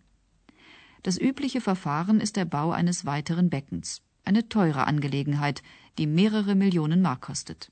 Das 1.03 1.19
übliche 1.19 1.61
Verfahren 1.61 2.19
ist 2.19 2.35
der 2.35 2.45
Bau 2.45 2.71
eines 2.71 3.05
weiteren 3.05 3.49
Beckens, 3.49 4.01
eine 4.23 4.49
teure 4.49 4.87
Angelegenheit, 4.87 5.61
die 5.97 6.07
mehrere 6.07 6.55
Millionen 6.55 7.01
Mark 7.01 7.21
kostet. 7.21 7.71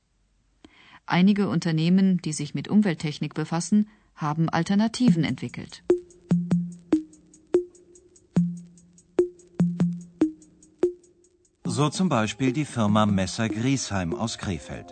Einige 1.06 1.50
Unternehmen, 1.50 2.20
die 2.20 2.34
sich 2.34 2.54
mit 2.54 2.68
Umwelttechnik 2.68 3.34
befassen, 3.34 3.90
haben 4.16 4.50
Alternativen 4.50 5.24
entwickelt. 5.24 5.84
So 11.76 11.90
zum 11.90 12.08
Beispiel 12.08 12.54
die 12.54 12.66
Firma 12.66 13.08
Messer 13.08 13.50
Griesheim 13.50 14.14
aus 14.14 14.38
Krefeld. 14.38 14.92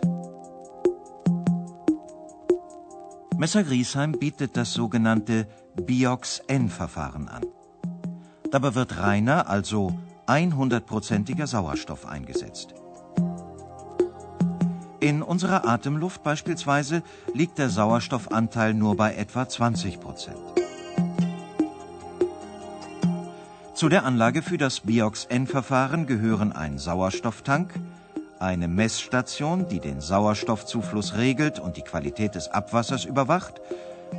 Messer 3.36 3.62
Griesheim 3.62 4.10
bietet 4.10 4.56
das 4.56 4.72
sogenannte 4.72 5.46
Biox-N-Verfahren 5.76 7.28
an. 7.28 7.44
Dabei 8.50 8.74
wird 8.74 8.98
reiner, 8.98 9.48
also 9.48 9.96
100%iger 10.26 11.46
Sauerstoff 11.46 12.04
eingesetzt. 12.04 12.74
In 14.98 15.22
unserer 15.22 15.68
Atemluft 15.68 16.24
beispielsweise 16.24 17.04
liegt 17.32 17.58
der 17.58 17.70
Sauerstoffanteil 17.70 18.74
nur 18.74 18.96
bei 18.96 19.14
etwa 19.14 19.48
20 19.48 20.00
Zu 23.82 23.88
der 23.88 24.04
Anlage 24.04 24.42
für 24.42 24.58
das 24.58 24.78
Biox-N-Verfahren 24.78 26.06
gehören 26.06 26.52
ein 26.52 26.78
Sauerstofftank, 26.78 27.74
eine 28.38 28.68
Messstation, 28.68 29.66
die 29.66 29.80
den 29.80 30.00
Sauerstoffzufluss 30.00 31.16
regelt 31.16 31.58
und 31.58 31.76
die 31.76 31.82
Qualität 31.82 32.36
des 32.36 32.46
Abwassers 32.46 33.04
überwacht, 33.04 33.60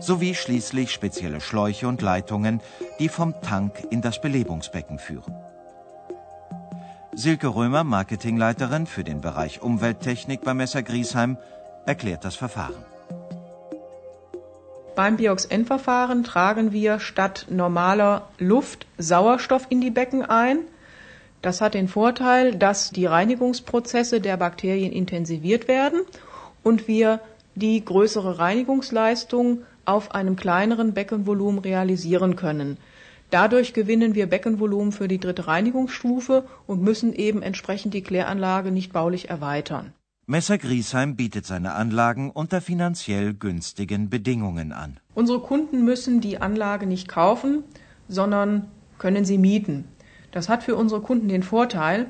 sowie 0.01 0.35
schließlich 0.35 0.91
spezielle 0.91 1.39
Schläuche 1.39 1.87
und 1.87 2.01
Leitungen, 2.01 2.59
die 2.99 3.07
vom 3.07 3.39
Tank 3.41 3.87
in 3.89 4.01
das 4.01 4.19
Belebungsbecken 4.19 4.99
führen. 4.99 5.33
Silke 7.13 7.47
Römer, 7.47 7.85
Marketingleiterin 7.85 8.85
für 8.85 9.05
den 9.05 9.21
Bereich 9.21 9.61
Umwelttechnik 9.61 10.41
bei 10.41 10.53
Messer 10.53 10.83
Griesheim, 10.83 11.37
erklärt 11.85 12.25
das 12.25 12.35
Verfahren. 12.35 12.83
Beim 14.95 15.17
Biox-N-Verfahren 15.17 16.23
tragen 16.23 16.71
wir 16.71 16.99
statt 16.99 17.47
normaler 17.49 18.29
Luft 18.37 18.85
Sauerstoff 18.97 19.65
in 19.69 19.81
die 19.81 19.91
Becken 19.91 20.23
ein– 20.23 20.59
das 21.43 21.59
hat 21.59 21.73
den 21.73 21.89
Vorteil, 21.89 22.55
dass 22.55 22.91
die 22.91 23.05
Reinigungsprozesse 23.05 24.21
der 24.21 24.37
Bakterien 24.37 24.93
intensiviert 24.93 25.67
werden 25.67 25.99
und 26.63 26.87
wir 26.87 27.19
die 27.55 27.83
größere 27.83 28.39
Reinigungsleistung 28.39 29.63
auf 29.83 30.15
einem 30.15 30.37
kleineren 30.37 30.93
Beckenvolumen 30.93 31.59
realisieren 31.59 32.37
können. 32.37 32.77
Dadurch 33.29 33.73
gewinnen 33.73 34.15
wir 34.15 34.27
Beckenvolumen 34.27 34.93
für 34.93 35.09
die 35.09 35.19
dritte 35.19 35.45
Reinigungsstufe 35.47 36.45
und 36.65 36.81
müssen 36.81 37.11
eben 37.11 37.41
entsprechend 37.41 37.93
die 37.93 38.03
Kläranlage 38.03 38.71
nicht 38.71 38.93
baulich 38.93 39.29
erweitern. 39.29 39.91
Messer 40.25 40.57
Griesheim 40.57 41.17
bietet 41.17 41.45
seine 41.45 41.73
Anlagen 41.73 42.31
unter 42.31 42.61
finanziell 42.61 43.33
günstigen 43.33 44.09
Bedingungen 44.09 44.71
an. 44.71 45.01
Unsere 45.15 45.41
Kunden 45.41 45.83
müssen 45.83 46.21
die 46.21 46.37
Anlage 46.37 46.85
nicht 46.85 47.09
kaufen, 47.09 47.65
sondern 48.07 48.71
können 48.99 49.25
sie 49.25 49.37
mieten. 49.37 49.83
Das 50.31 50.47
hat 50.47 50.63
für 50.63 50.77
unsere 50.77 51.01
Kunden 51.01 51.27
den 51.27 51.43
Vorteil, 51.43 52.09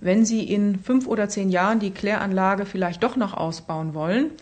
wenn 0.00 0.24
sie 0.24 0.42
in 0.42 0.76
fünf 0.80 1.06
oder 1.06 1.28
zehn 1.28 1.50
Jahren 1.50 1.78
die 1.78 1.92
Kläranlage 1.92 2.66
vielleicht 2.66 3.04
doch 3.04 3.14
noch 3.14 3.32
ausbauen 3.32 3.94
wollen, 3.94 4.32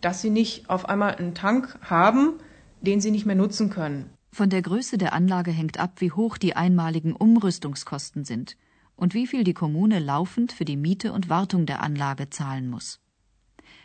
dass 0.00 0.22
sie 0.22 0.30
nicht 0.30 0.70
auf 0.70 0.88
einmal 0.88 1.16
einen 1.16 1.34
Tank 1.34 1.78
haben, 1.82 2.38
den 2.80 3.02
sie 3.02 3.10
nicht 3.10 3.26
mehr 3.26 3.36
nutzen 3.36 3.68
können. 3.68 4.08
Von 4.32 4.48
der 4.48 4.62
Größe 4.62 4.96
der 4.96 5.12
Anlage 5.12 5.50
hängt 5.50 5.78
ab, 5.78 5.96
wie 5.98 6.12
hoch 6.12 6.38
die 6.38 6.56
einmaligen 6.56 7.12
Umrüstungskosten 7.12 8.24
sind 8.24 8.56
und 9.00 9.14
wie 9.14 9.26
viel 9.26 9.44
die 9.44 9.54
Kommune 9.54 9.98
laufend 9.98 10.52
für 10.52 10.66
die 10.66 10.76
Miete 10.76 11.12
und 11.12 11.28
Wartung 11.28 11.64
der 11.66 11.82
Anlage 11.82 12.28
zahlen 12.28 12.68
muss. 12.68 13.00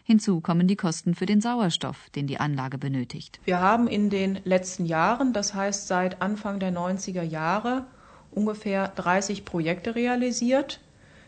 Hinzu 0.03 0.41
kommen 0.41 0.67
die 0.67 0.75
Kosten 0.75 1.15
für 1.15 1.25
den 1.25 1.41
Sauerstoff, 1.41 2.09
den 2.11 2.27
die 2.27 2.39
Anlage 2.39 2.77
benötigt. 2.77 3.39
Wir 3.45 3.59
haben 3.59 3.87
in 3.87 4.09
den 4.09 4.39
letzten 4.43 4.85
Jahren, 4.85 5.33
das 5.33 5.55
heißt 5.55 5.87
seit 5.87 6.21
Anfang 6.21 6.59
der 6.59 6.71
90er 6.71 7.23
Jahre, 7.23 7.87
ungefähr 8.29 8.89
30 8.89 9.45
Projekte 9.45 9.95
realisiert. 9.95 10.81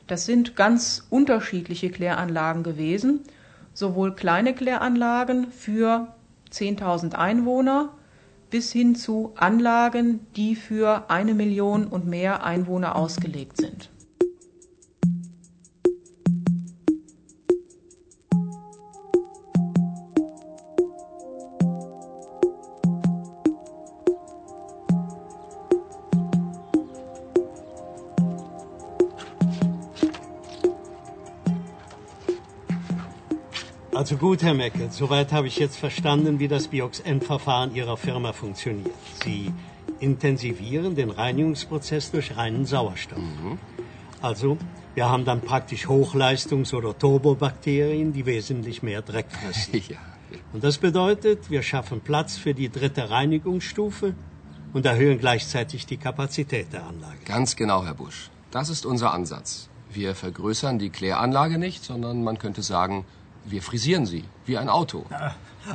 Das 0.05 0.25
sind 0.25 0.55
ganz 0.55 1.07
unterschiedliche 1.09 1.89
Kläranlagen 1.89 2.63
gewesen, 2.63 3.21
sowohl 3.73 4.13
kleine 4.13 4.53
Kläranlagen 4.53 5.51
für 5.51 6.13
10.000 6.51 7.13
Einwohner 7.13 7.96
bis 8.49 8.71
hin 8.71 8.95
zu 8.95 9.33
Anlagen, 9.35 10.25
die 10.35 10.55
für 10.55 11.09
eine 11.09 11.33
Million 11.33 11.87
und 11.87 12.05
mehr 12.05 12.43
Einwohner 12.43 12.95
ausgelegt 12.95 13.57
sind. 13.57 13.89
Also 33.97 34.15
gut, 34.15 34.43
Herr 34.43 34.53
Mecke, 34.53 34.89
soweit 34.91 35.31
habe 35.31 35.47
ich 35.47 35.57
jetzt 35.57 35.75
verstanden, 35.75 36.37
wie 36.37 36.47
das 36.47 36.67
Biox-N-Verfahren 36.67 37.73
Ihrer 37.73 37.97
Firma 37.97 38.31
funktioniert. 38.31 38.93
Sie 39.23 39.51
intensivieren 39.99 40.93
den 40.93 41.09
Reinigungsprozess 41.09 42.11
durch 42.11 42.37
reinen 42.37 42.67
Sauerstoff. 42.67 43.17
Mhm. 43.17 43.57
Also, 44.21 44.59
wir 44.93 45.09
haben 45.09 45.25
dann 45.25 45.41
praktisch 45.41 45.87
Hochleistungs- 45.87 46.75
oder 46.75 46.95
Turbobakterien, 46.95 48.13
die 48.13 48.27
wesentlich 48.27 48.83
mehr 48.83 49.01
Dreck 49.01 49.31
fressen. 49.31 49.81
Ja. 49.89 49.97
Und 50.53 50.63
das 50.63 50.77
bedeutet, 50.77 51.49
wir 51.49 51.63
schaffen 51.63 52.01
Platz 52.01 52.37
für 52.37 52.53
die 52.53 52.69
dritte 52.69 53.09
Reinigungsstufe 53.09 54.13
und 54.73 54.85
erhöhen 54.85 55.17
gleichzeitig 55.17 55.87
die 55.87 55.97
Kapazität 55.97 56.71
der 56.71 56.85
Anlage. 56.85 57.17
Ganz 57.25 57.55
genau, 57.55 57.83
Herr 57.83 57.95
Busch. 57.95 58.29
Das 58.51 58.69
ist 58.69 58.85
unser 58.85 59.11
Ansatz. 59.11 59.69
Wir 59.89 60.13
vergrößern 60.13 60.77
die 60.77 60.91
Kläranlage 60.91 61.57
nicht, 61.57 61.83
sondern 61.83 62.23
man 62.23 62.37
könnte 62.37 62.61
sagen, 62.61 63.05
wir 63.49 63.61
frisieren 63.61 64.05
sie, 64.05 64.23
wie 64.45 64.57
ein 64.57 64.69
Auto. 64.69 65.05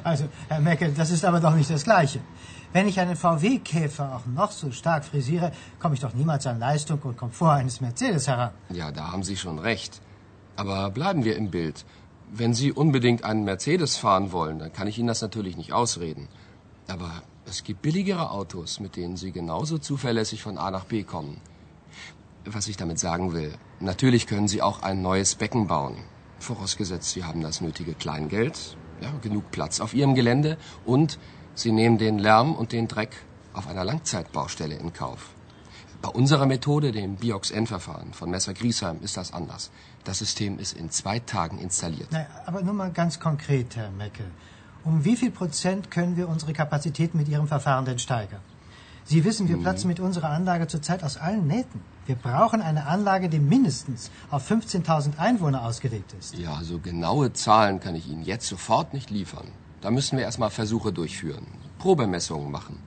Also, 0.04 0.24
Herr 0.48 0.60
Mecke, 0.60 0.90
das 0.90 1.10
ist 1.10 1.24
aber 1.24 1.40
doch 1.40 1.54
nicht 1.54 1.68
das 1.68 1.84
Gleiche. 1.84 2.20
Wenn 2.72 2.88
ich 2.88 2.98
einen 2.98 3.16
VW-Käfer 3.16 4.16
auch 4.16 4.26
noch 4.26 4.50
so 4.50 4.70
stark 4.70 5.04
frisiere, 5.04 5.52
komme 5.78 5.94
ich 5.94 6.00
doch 6.00 6.14
niemals 6.14 6.46
an 6.46 6.58
Leistung 6.58 6.98
und 7.02 7.18
Komfort 7.18 7.52
eines 7.52 7.82
Mercedes 7.82 8.26
heran. 8.28 8.52
Ja, 8.70 8.90
da 8.90 9.12
haben 9.12 9.22
Sie 9.22 9.36
schon 9.36 9.58
recht. 9.58 10.00
Aber 10.56 10.90
bleiben 10.90 11.24
wir 11.24 11.36
im 11.36 11.50
Bild. 11.50 11.84
Wenn 12.30 12.54
Sie 12.54 12.72
unbedingt 12.72 13.24
einen 13.24 13.44
Mercedes 13.44 13.98
fahren 13.98 14.32
wollen, 14.32 14.58
dann 14.58 14.72
kann 14.72 14.88
ich 14.88 14.98
Ihnen 14.98 15.08
das 15.08 15.20
natürlich 15.20 15.58
nicht 15.58 15.74
ausreden. 15.74 16.28
Aber 16.88 17.10
es 17.44 17.62
gibt 17.62 17.82
billigere 17.82 18.30
Autos, 18.30 18.80
mit 18.80 18.96
denen 18.96 19.18
Sie 19.18 19.32
genauso 19.32 19.76
zuverlässig 19.76 20.42
von 20.42 20.56
A 20.56 20.70
nach 20.70 20.86
B 20.86 21.02
kommen. 21.02 21.42
Was 22.46 22.68
ich 22.68 22.78
damit 22.78 22.98
sagen 22.98 23.34
will, 23.34 23.52
natürlich 23.80 24.26
können 24.26 24.48
Sie 24.48 24.62
auch 24.62 24.80
ein 24.82 25.02
neues 25.02 25.34
Becken 25.34 25.66
bauen. 25.66 25.96
Vorausgesetzt, 26.42 27.10
Sie 27.10 27.22
haben 27.22 27.40
das 27.40 27.60
nötige 27.60 27.94
Kleingeld, 27.94 28.76
ja, 29.00 29.12
genug 29.22 29.52
Platz 29.52 29.78
auf 29.78 29.94
Ihrem 29.94 30.16
Gelände 30.16 30.58
und 30.84 31.20
Sie 31.54 31.70
nehmen 31.70 31.98
den 31.98 32.18
Lärm 32.18 32.56
und 32.56 32.72
den 32.72 32.88
Dreck 32.88 33.14
auf 33.52 33.68
einer 33.68 33.84
Langzeitbaustelle 33.84 34.74
in 34.74 34.92
Kauf. 34.92 35.30
Bei 36.02 36.08
unserer 36.08 36.46
Methode, 36.46 36.90
dem 36.90 37.14
Biox-N-Verfahren 37.14 38.12
von 38.12 38.28
Messer 38.28 38.54
Griesheim, 38.54 38.98
ist 39.02 39.16
das 39.16 39.32
anders. 39.32 39.70
Das 40.02 40.18
System 40.18 40.58
ist 40.58 40.76
in 40.76 40.90
zwei 40.90 41.20
Tagen 41.20 41.58
installiert. 41.58 42.08
Na, 42.10 42.26
aber 42.44 42.62
nur 42.62 42.74
mal 42.74 42.90
ganz 42.90 43.20
konkret, 43.20 43.76
Herr 43.76 43.90
Meckel. 43.90 44.26
Um 44.82 45.04
wie 45.04 45.14
viel 45.14 45.30
Prozent 45.30 45.92
können 45.92 46.16
wir 46.16 46.28
unsere 46.28 46.52
Kapazität 46.52 47.14
mit 47.14 47.28
Ihrem 47.28 47.46
Verfahren 47.46 47.84
denn 47.84 48.00
steigern? 48.00 48.40
Sie 49.04 49.24
wissen, 49.24 49.48
wir 49.48 49.58
platzen 49.58 49.86
mit 49.86 50.00
unserer 50.00 50.30
Anlage 50.30 50.66
zurzeit 50.66 51.04
aus 51.04 51.18
allen 51.18 51.46
Nähten. 51.46 51.82
Wir 52.06 52.16
brauchen 52.16 52.60
eine 52.60 52.86
Anlage, 52.86 53.28
die 53.28 53.38
mindestens 53.38 54.10
auf 54.30 54.50
15.000 54.50 55.18
Einwohner 55.18 55.64
ausgelegt 55.64 56.14
ist. 56.18 56.36
Ja, 56.36 56.60
so 56.62 56.78
genaue 56.78 57.32
Zahlen 57.32 57.78
kann 57.78 57.94
ich 57.94 58.08
Ihnen 58.08 58.24
jetzt 58.24 58.48
sofort 58.48 58.92
nicht 58.92 59.10
liefern. 59.10 59.48
Da 59.80 59.90
müssen 59.90 60.16
wir 60.18 60.24
erstmal 60.24 60.50
Versuche 60.50 60.92
durchführen. 60.92 61.46
Probemessungen 61.78 62.50
machen. 62.50 62.80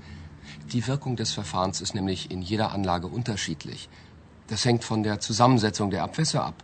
Die 0.72 0.86
Wirkung 0.88 1.16
des 1.16 1.32
Verfahrens 1.32 1.82
ist 1.82 1.96
nämlich 1.96 2.32
in 2.32 2.42
jeder 2.42 2.72
Anlage 2.72 3.08
unterschiedlich. 3.08 3.90
Das 4.48 4.66
hängt 4.66 4.84
von 4.84 5.04
der 5.04 5.20
Zusammensetzung 5.20 5.90
der 5.92 6.04
Abwässer 6.04 6.44
ab, 6.44 6.56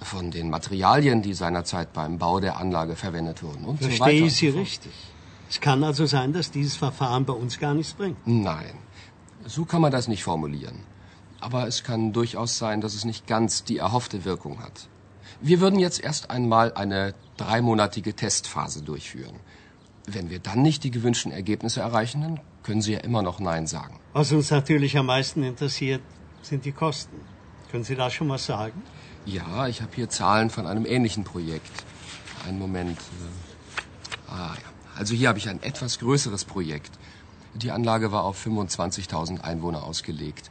von 0.00 0.30
den 0.30 0.50
Materialien, 0.50 1.22
die 1.22 1.34
seinerzeit 1.34 1.92
beim 1.92 2.18
Bau 2.18 2.40
der 2.40 2.56
Anlage 2.56 2.96
verwendet 2.96 3.42
wurden 3.42 3.64
und 3.64 3.78
Verstehe 3.78 3.96
so 3.96 4.04
weiter. 4.04 4.26
ich 4.26 4.36
Sie 4.36 4.48
richtig? 4.48 4.92
Es 5.48 5.60
kann 5.60 5.84
also 5.84 6.06
sein, 6.06 6.32
dass 6.32 6.50
dieses 6.50 6.76
Verfahren 6.76 7.24
bei 7.24 7.32
uns 7.32 7.58
gar 7.58 7.74
nichts 7.74 7.92
bringt. 7.92 8.16
Nein, 8.26 8.74
so 9.46 9.64
kann 9.64 9.82
man 9.82 9.92
das 9.92 10.08
nicht 10.08 10.24
formulieren. 10.24 10.80
Aber 11.42 11.66
es 11.66 11.82
kann 11.82 12.12
durchaus 12.12 12.56
sein, 12.56 12.80
dass 12.80 12.94
es 12.94 13.04
nicht 13.04 13.26
ganz 13.26 13.64
die 13.64 13.78
erhoffte 13.78 14.24
Wirkung 14.24 14.62
hat. 14.62 14.88
Wir 15.40 15.58
würden 15.60 15.80
jetzt 15.80 16.00
erst 16.00 16.30
einmal 16.30 16.72
eine 16.74 17.14
dreimonatige 17.36 18.14
Testphase 18.14 18.82
durchführen. 18.82 19.40
Wenn 20.06 20.30
wir 20.30 20.38
dann 20.38 20.62
nicht 20.62 20.84
die 20.84 20.92
gewünschten 20.92 21.32
Ergebnisse 21.32 21.80
erreichen, 21.80 22.22
dann 22.22 22.40
können 22.62 22.80
Sie 22.80 22.92
ja 22.92 23.00
immer 23.00 23.22
noch 23.22 23.40
Nein 23.40 23.66
sagen. 23.66 23.98
Was 24.12 24.30
uns 24.30 24.52
natürlich 24.52 24.96
am 24.96 25.06
meisten 25.06 25.42
interessiert, 25.42 26.02
sind 26.42 26.64
die 26.64 26.70
Kosten. 26.70 27.16
Können 27.72 27.82
Sie 27.82 27.96
da 27.96 28.08
schon 28.08 28.28
was 28.28 28.46
sagen? 28.46 28.80
Ja, 29.26 29.66
ich 29.66 29.82
habe 29.82 29.90
hier 29.96 30.08
Zahlen 30.08 30.48
von 30.48 30.68
einem 30.68 30.86
ähnlichen 30.86 31.24
Projekt. 31.24 31.72
Einen 32.46 32.60
Moment. 32.60 32.98
äh, 32.98 34.32
Ah 34.32 34.54
ja. 34.54 34.68
Also 34.96 35.14
hier 35.14 35.28
habe 35.28 35.38
ich 35.38 35.48
ein 35.48 35.62
etwas 35.62 35.98
größeres 35.98 36.44
Projekt. 36.44 36.92
Die 37.54 37.72
Anlage 37.72 38.12
war 38.12 38.22
auf 38.22 38.46
25.000 38.46 39.40
Einwohner 39.40 39.82
ausgelegt. 39.82 40.50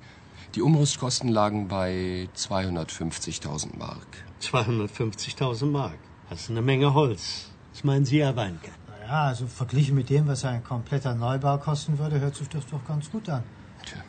Die 0.55 0.61
Umrüstkosten 0.61 1.29
lagen 1.29 1.69
bei 1.69 2.27
250.000 2.35 3.77
Mark. 3.77 4.25
250.000 4.41 5.65
Mark. 5.65 5.97
Das 6.29 6.41
ist 6.41 6.49
eine 6.49 6.61
Menge 6.61 6.93
Holz. 6.93 7.51
Was 7.71 7.85
meinen 7.85 8.03
Sie, 8.03 8.21
Herr 8.21 8.35
Weinke? 8.35 8.69
Naja, 8.89 9.27
also 9.27 9.47
verglichen 9.47 9.95
mit 9.95 10.09
dem, 10.09 10.27
was 10.27 10.43
ein 10.43 10.61
kompletter 10.61 11.15
Neubau 11.15 11.57
kosten 11.57 11.97
würde, 11.97 12.19
hört 12.19 12.35
sich 12.35 12.49
das 12.49 12.65
doch 12.67 12.85
ganz 12.85 13.09
gut 13.09 13.29
an. 13.29 13.43
Tja. 13.85 13.99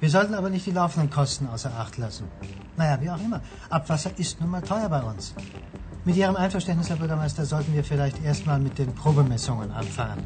Wir 0.00 0.08
sollten 0.08 0.32
aber 0.32 0.48
nicht 0.48 0.64
die 0.64 0.70
laufenden 0.70 1.10
Kosten 1.10 1.46
außer 1.46 1.70
Acht 1.78 1.98
lassen. 1.98 2.24
Naja, 2.78 2.98
wie 3.02 3.10
auch 3.10 3.20
immer. 3.20 3.42
Abwasser 3.68 4.18
ist 4.18 4.40
nun 4.40 4.48
mal 4.48 4.62
teuer 4.62 4.88
bei 4.88 5.02
uns. 5.02 5.34
Mit 6.06 6.16
Ihrem 6.16 6.36
Einverständnis, 6.36 6.88
Herr 6.88 6.96
Bürgermeister, 6.96 7.44
sollten 7.44 7.74
wir 7.74 7.84
vielleicht 7.84 8.24
erstmal 8.24 8.58
mit 8.58 8.78
den 8.78 8.94
Probemessungen 8.94 9.70
anfangen. 9.70 10.24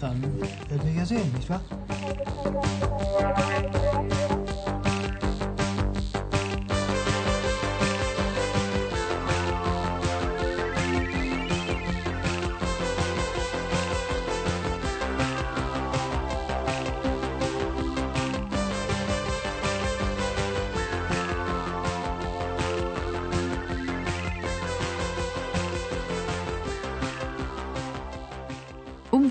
Dann 0.00 0.20
werden 0.68 0.82
wir 0.82 0.92
ja 0.92 1.06
sehen, 1.06 1.32
nicht 1.34 1.48
wahr? 1.48 1.60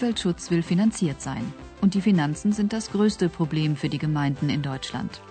Umweltschutz 0.03 0.51
will 0.51 0.63
finanziert 0.63 1.21
sein. 1.21 1.53
Und 1.79 1.93
die 1.93 2.01
Finanzen 2.01 2.51
sind 2.51 2.73
das 2.73 2.91
größte 2.91 3.29
Problem 3.29 3.77
für 3.77 3.87
die 3.87 3.99
Gemeinden 3.99 4.49
in 4.49 4.61
Deutschland. 4.61 5.21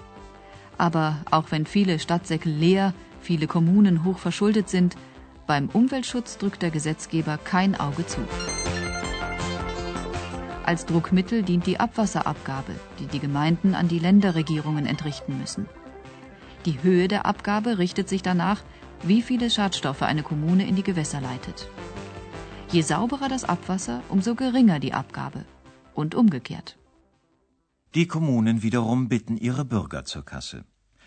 Aber 0.78 1.18
auch 1.30 1.50
wenn 1.50 1.66
viele 1.66 1.98
Stadtsäcke 1.98 2.48
leer, 2.48 2.94
viele 3.20 3.46
Kommunen 3.46 4.02
hoch 4.02 4.16
verschuldet 4.16 4.70
sind, 4.70 4.96
beim 5.46 5.68
Umweltschutz 5.68 6.38
drückt 6.38 6.62
der 6.62 6.70
Gesetzgeber 6.70 7.37
kein 7.37 7.78
Auge 7.78 8.06
zu. 8.06 8.20
Als 10.64 10.87
Druckmittel 10.87 11.42
dient 11.42 11.66
die 11.66 11.78
Abwasserabgabe, 11.78 12.72
die 12.98 13.08
die 13.08 13.20
Gemeinden 13.20 13.74
an 13.74 13.88
die 13.88 13.98
Länderregierungen 13.98 14.87
entrichten 14.87 15.38
müssen. 15.38 15.66
Die 16.64 16.82
Höhe 16.82 17.08
der 17.08 17.26
Abgabe 17.26 17.76
richtet 17.76 18.08
sich 18.08 18.22
danach, 18.22 18.62
wie 19.02 19.20
viele 19.20 19.50
Schadstoffe 19.50 20.00
eine 20.00 20.22
Kommune 20.22 20.66
in 20.66 20.76
die 20.76 20.82
Gewässer 20.82 21.20
leitet. 21.20 21.68
Je 22.72 22.80
sauberer 22.80 23.28
das 23.28 23.44
Abwasser, 23.44 24.02
umso 24.08 24.35
geringer 24.35 24.78
die 24.80 24.94
Abgabe. 24.94 25.44
Und 25.94 26.14
umgekehrt. 26.14 26.78
Die 27.94 28.06
Kommunen 28.06 28.62
wiederum 28.62 29.11
bitten 29.11 29.37
ihre 29.37 29.66
Bürger 29.66 30.06
zur 30.06 30.24
Kasse. 30.24 30.64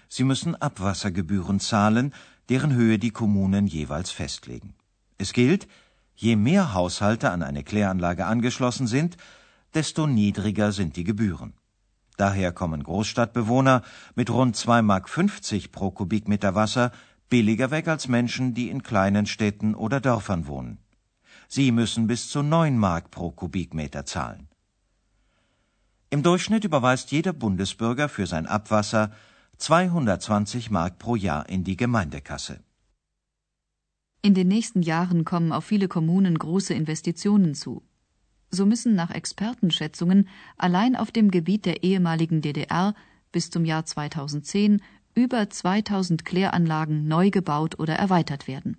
Sie 0.07 0.23
müssen 0.23 0.55
Abwassergebühren 0.55 1.59
zahlen, 1.59 2.13
deren 2.49 2.71
Höhe 2.75 2.99
die 2.99 3.09
Kommunen 3.09 3.65
jeweils 3.65 4.11
festlegen. 4.11 4.75
Es 5.17 5.33
gilt, 5.33 5.67
je 6.13 6.35
mehr 6.35 6.75
Haushalte 6.75 7.31
an 7.31 7.41
eine 7.41 7.63
Kläranlage 7.63 8.27
angeschlossen 8.27 8.85
sind, 8.85 9.17
desto 9.73 10.05
niedriger 10.05 10.71
sind 10.71 10.95
die 10.97 11.03
Gebühren. 11.03 11.53
Daher 12.15 12.51
kommen 12.51 12.83
Großstadtbewohner 12.83 13.81
mit 14.13 14.29
rund 14.29 14.55
2,50 14.55 14.81
Mark 14.83 15.71
pro 15.71 15.89
Kubikmeter 15.89 16.53
Wasser 16.53 16.91
billiger 17.27 17.71
weg 17.71 17.87
als 17.87 18.07
Menschen, 18.07 18.53
die 18.53 18.69
in 18.69 18.83
kleinen 18.83 19.25
Städten 19.25 19.73
oder 19.73 19.99
Dörfern 19.99 20.45
wohnen. 20.45 20.84
Sie 21.47 21.71
müssen 21.71 22.07
bis 22.07 22.29
zu 22.29 22.41
9 22.41 22.77
Mark 22.77 23.11
pro 23.11 23.31
Kubikmeter 23.31 24.05
zahlen. 24.05 24.47
Im 26.09 26.23
Durchschnitt 26.23 26.63
überweist 26.63 27.11
jeder 27.11 27.33
Bundesbürger 27.33 28.09
für 28.09 28.27
sein 28.27 28.45
Abwasser 28.45 29.11
220 29.57 30.71
Mark 30.71 30.99
pro 30.99 31.15
Jahr 31.15 31.49
in 31.49 31.63
die 31.63 31.77
Gemeindekasse. 31.77 32.59
In 34.21 34.33
den 34.33 34.47
nächsten 34.47 34.81
Jahren 34.81 35.23
kommen 35.23 35.51
auf 35.51 35.65
viele 35.65 35.87
Kommunen 35.87 36.37
große 36.37 36.73
Investitionen 36.73 37.53
zu. 37.53 37.83
So 38.49 38.65
müssen 38.65 38.95
nach 38.95 39.11
Expertenschätzungen 39.11 40.27
allein 40.57 40.95
auf 40.95 41.11
dem 41.11 41.29
Gebiet 41.31 41.65
der 41.65 41.83
ehemaligen 41.83 42.41
DDR 42.41 42.95
bis 43.31 43.49
zum 43.49 43.65
Jahr 43.65 43.85
2010 43.85 44.81
über 45.13 45.49
2000 45.49 46.25
Kläranlagen 46.25 47.07
neu 47.07 47.29
gebaut 47.29 47.79
oder 47.79 47.95
erweitert 47.95 48.47
werden. 48.47 48.77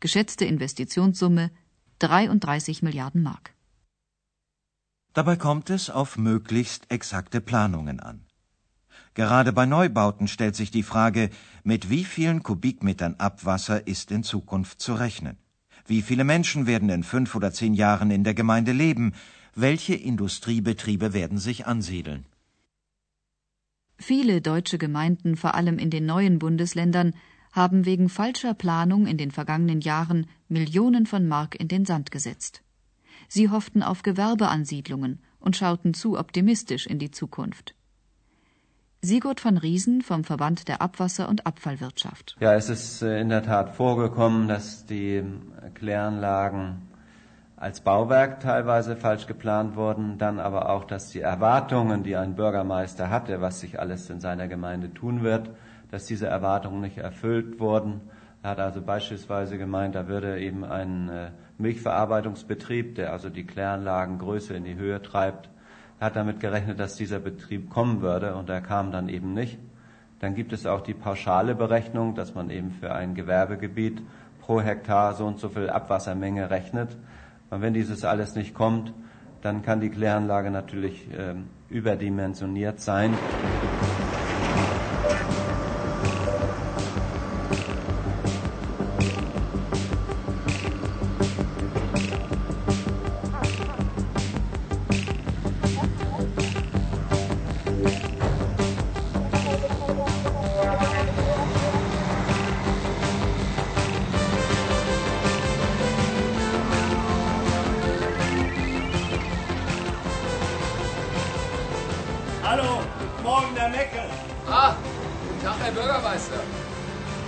Geschätzte 0.00 0.44
Investitionssumme 0.44 1.50
33 1.98 2.82
Milliarden 2.82 3.22
Mark. 3.22 3.54
Dabei 5.14 5.36
kommt 5.36 5.70
es 5.70 5.88
auf 5.88 6.18
möglichst 6.18 6.90
exakte 6.90 7.40
Planungen 7.40 8.00
an. 8.00 8.26
Gerade 9.14 9.54
bei 9.54 9.64
Neubauten 9.64 10.28
stellt 10.28 10.56
sich 10.56 10.70
die 10.70 10.82
Frage, 10.82 11.30
mit 11.64 11.88
wie 11.88 12.04
vielen 12.04 12.42
Kubikmetern 12.42 13.14
Abwasser 13.14 13.86
ist 13.86 14.10
in 14.10 14.22
Zukunft 14.22 14.82
zu 14.82 14.92
rechnen? 14.92 15.38
Wie 15.86 16.02
viele 16.02 16.24
Menschen 16.24 16.66
werden 16.66 16.90
in 16.90 17.02
fünf 17.02 17.34
oder 17.34 17.50
zehn 17.50 17.72
Jahren 17.72 18.10
in 18.10 18.24
der 18.24 18.34
Gemeinde 18.34 18.72
leben? 18.72 19.14
Welche 19.54 19.94
Industriebetriebe 19.94 21.14
werden 21.14 21.38
sich 21.38 21.66
ansiedeln? 21.66 22.26
Viele 23.98 24.42
deutsche 24.42 24.76
Gemeinden, 24.76 25.36
vor 25.36 25.54
allem 25.54 25.78
in 25.78 25.88
den 25.88 26.04
neuen 26.04 26.38
Bundesländern, 26.38 27.14
haben 27.56 27.86
wegen 27.86 28.08
falscher 28.08 28.54
Planung 28.54 29.06
in 29.06 29.16
den 29.16 29.30
vergangenen 29.30 29.80
Jahren 29.80 30.26
Millionen 30.48 31.06
von 31.06 31.26
Mark 31.26 31.58
in 31.58 31.68
den 31.68 31.84
Sand 31.84 32.10
gesetzt. 32.10 32.62
Sie 33.28 33.50
hofften 33.50 33.82
auf 33.82 34.02
Gewerbeansiedlungen 34.02 35.20
und 35.40 35.56
schauten 35.56 35.94
zu 35.94 36.18
optimistisch 36.18 36.86
in 36.86 36.98
die 36.98 37.10
Zukunft. 37.10 37.74
Sigurd 39.02 39.40
von 39.40 39.56
Riesen 39.56 40.02
vom 40.02 40.24
Verband 40.24 40.68
der 40.68 40.82
Abwasser- 40.82 41.28
und 41.28 41.46
Abfallwirtschaft. 41.46 42.36
Ja, 42.40 42.54
es 42.54 42.68
ist 42.68 43.02
äh, 43.02 43.20
in 43.20 43.28
der 43.28 43.42
Tat 43.42 43.74
vorgekommen, 43.74 44.48
dass 44.48 44.86
die 44.86 45.22
Kläranlagen 45.74 46.82
als 47.56 47.80
Bauwerk 47.80 48.40
teilweise 48.40 48.96
falsch 48.96 49.26
geplant 49.26 49.76
wurden, 49.76 50.18
dann 50.18 50.38
aber 50.40 50.68
auch, 50.68 50.84
dass 50.84 51.08
die 51.08 51.20
Erwartungen, 51.20 52.02
die 52.02 52.16
ein 52.16 52.34
Bürgermeister 52.34 53.08
hatte, 53.08 53.40
was 53.40 53.60
sich 53.60 53.80
alles 53.80 54.10
in 54.10 54.20
seiner 54.20 54.48
Gemeinde 54.48 54.92
tun 54.92 55.22
wird, 55.22 55.50
dass 55.90 56.06
diese 56.06 56.26
Erwartungen 56.26 56.80
nicht 56.80 56.98
erfüllt 56.98 57.60
wurden. 57.60 58.00
Er 58.42 58.50
hat 58.50 58.60
also 58.60 58.82
beispielsweise 58.82 59.58
gemeint, 59.58 59.94
da 59.94 60.08
würde 60.08 60.40
eben 60.40 60.64
ein 60.64 61.08
äh, 61.08 61.30
Milchverarbeitungsbetrieb, 61.58 62.94
der 62.96 63.12
also 63.12 63.30
die 63.30 63.44
Kläranlagengröße 63.44 64.54
in 64.54 64.64
die 64.64 64.76
Höhe 64.76 65.00
treibt, 65.02 65.48
er 65.98 66.06
hat 66.06 66.16
damit 66.16 66.40
gerechnet, 66.40 66.78
dass 66.78 66.96
dieser 66.96 67.20
Betrieb 67.20 67.70
kommen 67.70 68.02
würde 68.02 68.34
und 68.34 68.50
er 68.50 68.60
kam 68.60 68.92
dann 68.92 69.08
eben 69.08 69.32
nicht. 69.32 69.58
Dann 70.20 70.34
gibt 70.34 70.52
es 70.52 70.66
auch 70.66 70.82
die 70.82 70.94
pauschale 70.94 71.54
Berechnung, 71.54 72.14
dass 72.14 72.34
man 72.34 72.50
eben 72.50 72.70
für 72.70 72.92
ein 72.92 73.14
Gewerbegebiet 73.14 74.02
pro 74.40 74.60
Hektar 74.60 75.14
so 75.14 75.26
und 75.26 75.38
so 75.38 75.48
viel 75.48 75.70
Abwassermenge 75.70 76.50
rechnet. 76.50 76.96
Und 77.50 77.62
wenn 77.62 77.74
dieses 77.74 78.04
alles 78.04 78.34
nicht 78.34 78.54
kommt, 78.54 78.92
dann 79.40 79.62
kann 79.62 79.80
die 79.80 79.90
Kläranlage 79.90 80.50
natürlich 80.50 81.10
äh, 81.12 81.34
überdimensioniert 81.70 82.80
sein. 82.80 83.14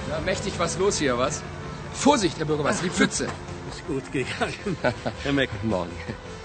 Ja, 0.08 0.20
mächtig 0.24 0.58
was 0.58 0.78
los 0.78 0.98
hier, 0.98 1.18
was? 1.18 1.42
Vorsicht, 1.92 2.38
Herr 2.38 2.46
Bürgermeister, 2.46 2.84
die 2.84 2.90
Pfütze. 2.90 3.24
Ist 3.70 3.86
gut 3.86 4.10
gegangen. 4.10 4.76
Herr 5.22 5.32
Meck. 5.32 5.50
Guten 5.50 5.68
Morgen. 5.68 5.92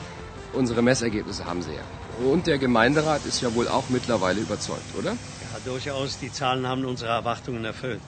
Unsere 0.53 0.81
Messergebnisse 0.81 1.45
haben 1.45 1.61
Sie 1.61 1.71
ja. 1.71 1.85
Und 2.29 2.45
der 2.45 2.57
Gemeinderat 2.57 3.25
ist 3.25 3.41
ja 3.41 3.55
wohl 3.55 3.67
auch 3.67 3.89
mittlerweile 3.89 4.41
überzeugt, 4.41 4.95
oder? 4.99 5.11
Ja, 5.11 5.59
durchaus. 5.65 6.19
Die 6.19 6.31
Zahlen 6.31 6.67
haben 6.67 6.85
unsere 6.85 7.11
Erwartungen 7.11 7.65
erfüllt. 7.65 8.01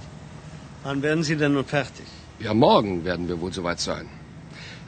Wann 0.84 1.02
werden 1.02 1.24
Sie 1.24 1.38
denn 1.38 1.54
nun 1.54 1.66
fertig? 1.66 2.06
Ja, 2.40 2.54
morgen 2.54 3.06
werden 3.06 3.28
wir 3.30 3.40
wohl 3.42 3.54
soweit 3.54 3.80
sein. 3.80 4.10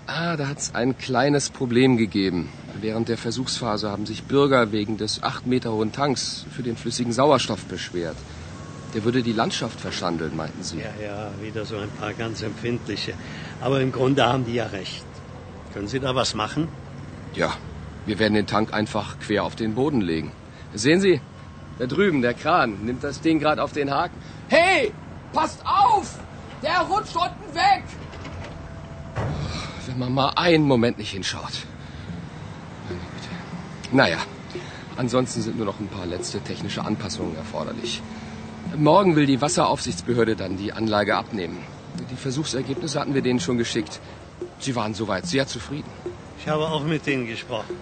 Ah, 0.05 0.35
da 0.37 0.47
hat 0.47 0.59
es 0.59 0.75
ein 0.75 0.97
kleines 0.97 1.49
Problem 1.49 1.97
gegeben. 1.97 2.49
Während 2.79 3.09
der 3.09 3.17
Versuchsphase 3.17 3.89
haben 3.89 4.05
sich 4.05 4.23
Bürger 4.23 4.71
wegen 4.71 4.97
des 4.97 5.23
acht 5.23 5.47
Meter 5.47 5.71
hohen 5.71 5.91
Tanks 5.91 6.45
für 6.55 6.63
den 6.63 6.77
flüssigen 6.77 7.13
Sauerstoff 7.13 7.65
beschwert. 7.65 8.17
Der 8.93 9.03
würde 9.03 9.21
die 9.21 9.33
Landschaft 9.33 9.79
verschandeln, 9.79 10.35
meinten 10.35 10.63
Sie. 10.63 10.79
Ja, 10.79 10.93
ja, 11.01 11.31
wieder 11.41 11.65
so 11.65 11.77
ein 11.77 11.89
paar 11.99 12.13
ganz 12.13 12.41
empfindliche. 12.41 13.13
Aber 13.61 13.81
im 13.81 13.91
Grunde 13.91 14.25
haben 14.25 14.45
die 14.45 14.53
ja 14.53 14.67
recht. 14.67 15.05
Können 15.73 15.87
Sie 15.87 15.99
da 15.99 16.15
was 16.15 16.33
machen? 16.33 16.67
Ja, 17.33 17.53
wir 18.05 18.19
werden 18.19 18.33
den 18.33 18.47
Tank 18.47 18.73
einfach 18.73 19.19
quer 19.19 19.43
auf 19.43 19.55
den 19.55 19.75
Boden 19.75 20.01
legen. 20.01 20.31
Sehen 20.73 21.01
Sie, 21.01 21.21
da 21.79 21.85
drüben, 21.85 22.21
der 22.21 22.33
Kran, 22.33 22.85
nimmt 22.85 23.03
das 23.03 23.21
Ding 23.21 23.39
gerade 23.39 23.61
auf 23.61 23.73
den 23.73 23.91
Haken. 23.91 24.15
Hey, 24.47 24.91
passt 25.33 25.61
auf! 25.65 26.17
Der 26.63 26.81
rutscht 26.81 27.15
unten 27.15 27.53
weg! 27.53 27.83
Wenn 29.85 29.99
man 29.99 30.13
mal 30.13 30.29
einen 30.35 30.65
Moment 30.65 30.97
nicht 30.97 31.11
hinschaut. 31.11 31.65
Meine 32.87 32.99
Güte. 32.99 33.95
Naja, 33.95 34.17
ansonsten 34.95 35.41
sind 35.41 35.57
nur 35.57 35.65
noch 35.65 35.79
ein 35.79 35.87
paar 35.87 36.05
letzte 36.05 36.39
technische 36.39 36.83
Anpassungen 36.83 37.35
erforderlich. 37.35 38.01
Morgen 38.75 39.15
will 39.15 39.25
die 39.25 39.41
Wasseraufsichtsbehörde 39.41 40.35
dann 40.35 40.57
die 40.57 40.73
Anlage 40.73 41.15
abnehmen. 41.15 41.57
Die 42.11 42.15
Versuchsergebnisse 42.15 42.99
hatten 42.99 43.13
wir 43.13 43.21
denen 43.21 43.39
schon 43.39 43.57
geschickt. 43.57 43.99
Sie 44.59 44.75
waren 44.75 44.93
soweit 44.93 45.25
sehr 45.25 45.47
zufrieden. 45.47 45.89
Ich 46.39 46.47
habe 46.47 46.67
auch 46.67 46.83
mit 46.83 47.05
denen 47.05 47.27
gesprochen. 47.27 47.75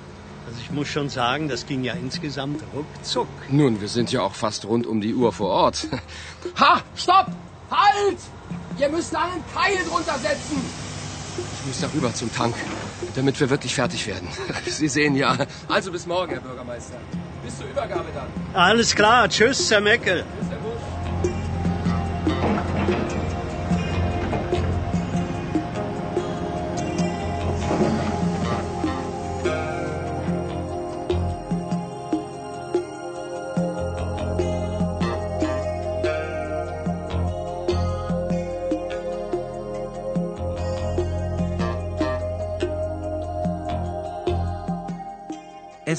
Also 0.47 0.59
ich 0.61 0.71
muss 0.71 0.87
schon 0.87 1.09
sagen, 1.09 1.49
das 1.49 1.65
ging 1.65 1.83
ja 1.83 1.93
insgesamt 1.93 2.61
ruckzuck. 2.73 3.27
Nun, 3.49 3.81
wir 3.81 3.87
sind 3.87 4.11
ja 4.11 4.21
auch 4.21 4.35
fast 4.35 4.65
rund 4.65 4.85
um 4.85 5.01
die 5.01 5.13
Uhr 5.13 5.33
vor 5.33 5.49
Ort. 5.49 5.87
Ha! 6.59 6.81
Stopp! 6.95 7.27
Halt! 7.71 8.17
Ihr 8.77 8.89
müsst 8.89 9.15
einen 9.15 9.43
Keil 9.53 9.77
drunter 9.89 10.17
setzen! 10.19 10.61
Ich 11.37 11.67
muss 11.67 11.81
darüber 11.81 12.13
zum 12.13 12.33
Tank, 12.33 12.55
damit 13.15 13.39
wir 13.39 13.49
wirklich 13.49 13.75
fertig 13.75 14.07
werden. 14.07 14.27
Sie 14.67 14.87
sehen 14.87 15.15
ja. 15.15 15.35
Also 15.67 15.91
bis 15.91 16.05
morgen, 16.05 16.31
Herr 16.31 16.41
Bürgermeister. 16.41 16.97
Bis 17.43 17.57
zur 17.57 17.67
Übergabe 17.67 18.05
dann. 18.13 18.27
Alles 18.53 18.95
klar. 18.95 19.27
Tschüss, 19.27 19.69
Herr 19.69 19.81
Meckel. 19.81 20.23
Tschüss, 20.39 20.49
Herr 20.49 20.54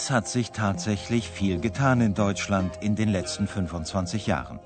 Es 0.06 0.12
hat 0.12 0.28
sich 0.28 0.52
tatsächlich 0.52 1.28
viel 1.28 1.58
getan 1.58 2.00
in 2.00 2.14
Deutschland 2.14 2.78
in 2.80 2.94
den 2.94 3.08
letzten 3.08 3.48
25 3.48 4.28
Jahren. 4.28 4.60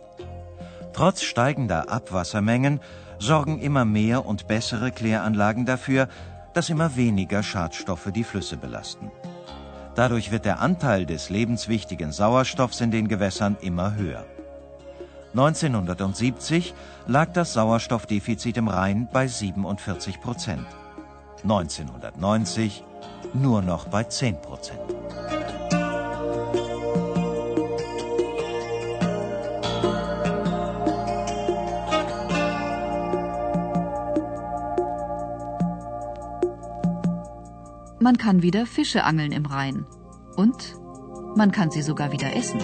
Trotz 0.93 1.23
steigender 1.23 1.91
Abwassermengen 1.91 2.79
sorgen 3.19 3.59
immer 3.59 3.87
mehr 3.87 4.27
und 4.27 4.49
bessere 4.49 4.91
Kläranlagen 4.91 5.65
dafür, 5.65 6.09
dass 6.53 6.69
immer 6.69 6.95
weniger 6.95 7.43
Schadstoffe 7.43 8.11
die 8.15 8.23
Flüsse 8.23 8.59
belasten. 8.59 9.11
Dadurch 9.95 10.31
wird 10.31 10.45
der 10.45 10.61
Anteil 10.61 11.07
des 11.07 11.31
lebenswichtigen 11.31 12.13
Sauerstoffs 12.13 12.83
in 12.83 12.91
den 12.91 13.09
Gewässern 13.09 13.57
immer 13.63 13.95
höher. 13.95 14.27
1970 15.31 16.75
lag 17.07 17.33
das 17.33 17.55
Sauerstoffdefizit 17.55 18.59
im 18.59 18.69
Rhein 18.69 19.09
bei 19.11 19.27
47 19.27 20.21
Prozent. 20.21 20.67
1990 21.45 22.85
nur 23.33 23.63
noch 23.63 23.89
bei 23.89 24.05
10 24.05 24.43
Prozent. 24.43 25.00
Man 38.11 38.19
kann 38.19 38.43
wieder 38.43 38.67
Fische 38.67 39.05
angeln 39.05 39.31
im 39.31 39.47
Rhein. 39.47 39.87
Und 40.35 40.75
man 41.37 41.53
kann 41.53 41.71
sie 41.71 41.81
sogar 41.81 42.11
wieder 42.11 42.35
essen. 42.35 42.59